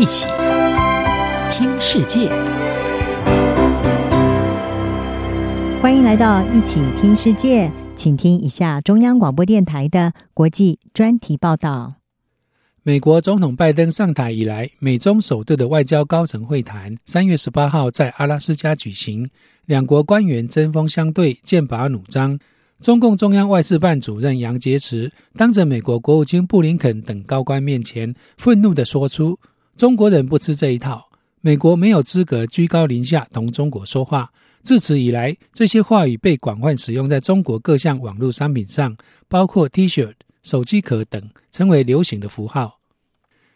[0.00, 0.26] 一起
[1.52, 2.30] 听世界，
[5.82, 11.96] 欢迎来到一起听世界，请听一下中央广播电台的国际专题报道。
[12.82, 19.28] 美国总统拜登上台以来，美中首度的外交高层会谈，三月十八号在阿拉斯加举行，
[19.66, 22.38] 两国官员针锋相对，剑拔弩张。
[22.80, 29.38] 中共中央外事办主任杨洁篪当着美国国务卿布林肯等高官面前，愤怒地说出
[29.80, 31.08] ：“中国人不吃这一套，
[31.40, 34.30] 美国没有资格居高临下同中国说话。”
[34.62, 38.94] 自此以来，这些话语被广泛使用在中国各项网络商品上，
[39.26, 40.12] 包括 T 恤、
[40.42, 42.78] 手机壳等，成为流行的符号。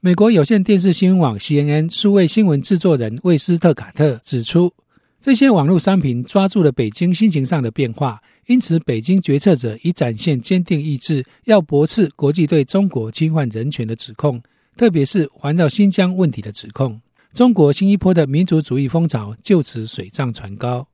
[0.00, 4.74] 美国有线电视新闻网 CNN 数位新闻制作人魏斯特卡特指出，
[5.20, 8.20] 这些网络商品抓住了北京心情上的变化。
[8.48, 14.42] 因此，北京决策者已展现坚定意志，要驳斥国际对中国侵犯人权的指控，
[14.78, 17.00] 特别是环绕新疆问题的指控。
[17.34, 20.86] 中国新一波的民族主义风潮就此水涨船高。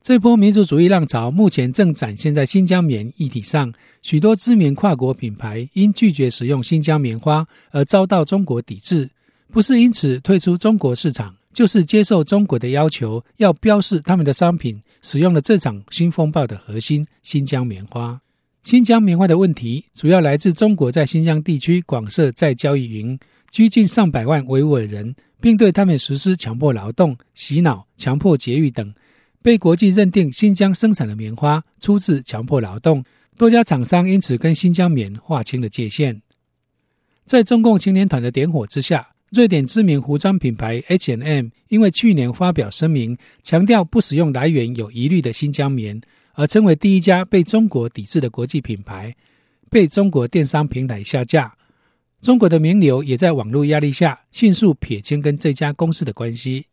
[0.00, 9.10] 这波民族主义浪潮目前正展现在新疆棉议题上，许多知名跨国品牌因拒绝使用新疆棉花而遭到中国抵制，
[9.52, 11.34] 不是因此退出中国市场。
[11.52, 18.20] 就是接受中国的要求，要标示他们的商品使用了这场新风暴的核心——新疆棉花。
[18.68, 23.18] 新疆棉花的问题主要来自中国在新疆地区广设再交易营，
[23.50, 28.92] 拘禁上百万维吾尔人，并对他们实施强迫劳动、洗脑、强迫节育等。
[29.40, 33.02] 被国际认定新疆生产的棉花出自强迫劳动，
[33.38, 36.20] 多家厂商因此跟新疆棉划清了界限。
[37.24, 45.98] 在中共青年团的点火之下，瑞典知名服装品牌 H&M 因为去年发表声明，强调不使用来源有疑虑的新疆棉，
[46.38, 49.12] 而成为第一家被中国抵制的国际品牌，
[49.68, 51.52] 被中国电商平台下架。
[52.22, 56.64] 中国的名流也在网络压力下迅速撇清跟这家公司的关系。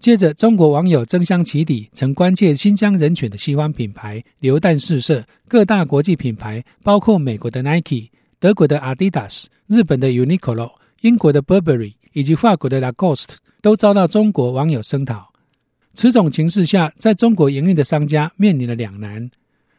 [0.00, 8.08] 接着，中国网友争相起底，曾关切新疆人权的西方品牌流弹四射，各大国际品牌，包括美国的 Nike、
[8.40, 10.72] 德国的 Adidas、日本的 Uniqlo。
[11.02, 15.33] 英国的 Burberry 以及法国的 Lacoste 都遭到中国网友声讨。
[15.94, 19.30] 此种情势下，在中国营运的商家面临了两难。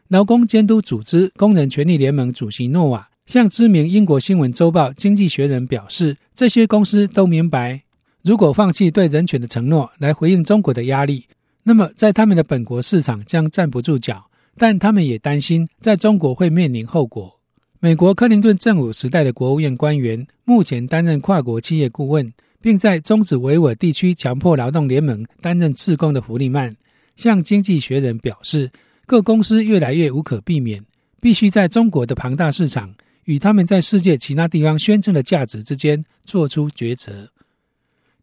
[0.08, 7.82] 劳工监督组织工人权利联盟主席诺瓦向知名英国新闻周报《经济学人》表示，这些公司都明白，
[8.22, 11.26] 如果放弃对人权的承诺来回应中国的压力，
[11.62, 14.24] 那么在他们的本国市场将站不住脚。
[14.58, 17.30] 但他们也担心，在中国会面临后果。
[17.78, 26.74] 美国克林顿政府时代的国务院官员，目前担任跨国企业顾问，并在终止维吾尔地区强迫劳动联盟担任志工的弗利曼，
[27.16, 28.70] 向《经济学人》表示，
[29.06, 30.84] 各公司越来越无可避免，
[31.20, 32.94] 必须在中国的庞大市场
[33.24, 37.30] 与他们在世界其他地方宣称的价值之间做出抉择。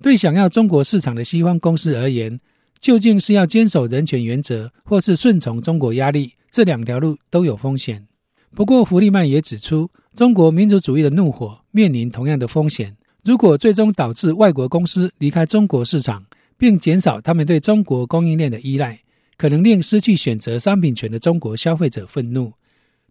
[0.01, 2.39] 对想要中国市场的西方公司而言，
[2.79, 8.05] 究竟是要坚守人权原则，或是顺从中国压力，这两条路都有风险。
[8.53, 12.95] 不过，弗利曼也指出，中国民族主义的怒火面临同样的风险。
[13.23, 16.25] 如果最终导致外国公司离开中国市场，
[16.57, 18.99] 并减少他们对中国供应链的依赖，
[19.37, 22.51] 可能令失去选择商品权的中国消费者愤怒。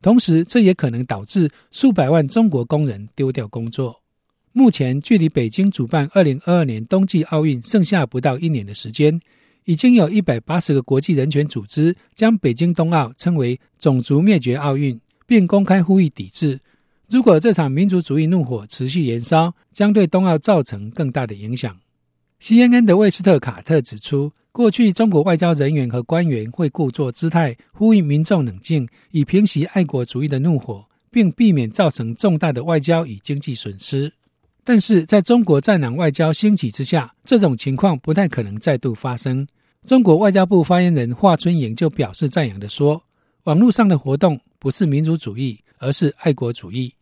[0.02, 4.02] 同时，这也可能导致数百万中国工人丢掉工作。
[4.52, 9.18] 目前，距离北京主办二零二二年冬季奥运剩下不到一年的时间，
[9.64, 15.00] 已经有一百八十个国际人权组织将北京冬奥称为“种族灭绝奥运”。
[15.24, 16.60] 并公开呼吁抵制。
[17.12, 21.76] 如果这场民族主义怒火持续燃烧，将对冬奥造成更大的影响。
[22.40, 34.10] CNN 的魏斯特卡特指出，过去中国外交人员和官员会故作姿态，呼吁民众冷静，以平息爱国主义的怒火，并避免造成重大的外交与经济损失。
[34.64, 39.46] 但是，在中国战狼外交兴起之下，这种情况不太可能再度发生。
[39.84, 43.02] 中国外交部发言人华春莹就表示赞扬地说
[43.44, 46.94] ：“网络上的活动。”不是民族主义，而是爱国主义。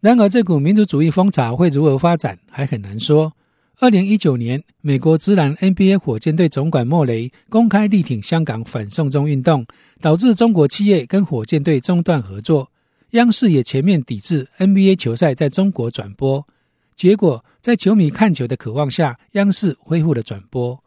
[0.00, 3.32] 然而，这股民族主义风潮会如何发展，还很难说。
[3.78, 9.66] 二零一九年，美国职篮 NBA 火箭队总管莫雷公开力挺香港反送中运动，
[10.00, 12.70] 导致中国企业跟火箭队中断合作。
[13.10, 16.46] 央视也全面抵制 NBA 球赛在中国转播。
[16.94, 20.82] 结果，在球迷看球的渴望下，央视恢复了转播。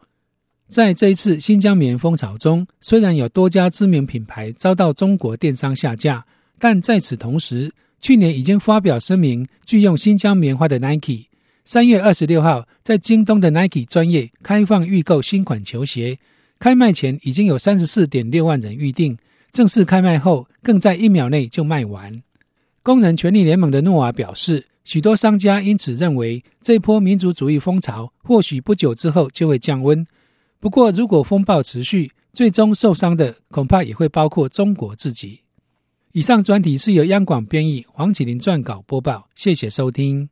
[0.68, 6.24] 在这一次新疆棉风潮中，虽然有多家知名品牌遭到中国电商下架，
[6.60, 11.24] 但在此同时去年已经发表声明拒用新疆棉花的 nike
[11.64, 16.18] 三月二十六号在京东的 nike 专业开放预购新款球鞋
[16.58, 19.16] 开卖前已经有三十四点六万人预定
[19.50, 22.22] 正式开卖后更在一秒内就卖完。
[22.82, 30.06] 工人权利联盟的诺瓦表示许多商家因此认为这波民族主义风潮或许不久之后就会降温。
[30.58, 35.40] 不过如果风暴持续最终受伤的恐怕也会包括中国自己。
[36.12, 40.28] 以上专题是由央广编译，黄启麟撰稿播报，谢谢收听。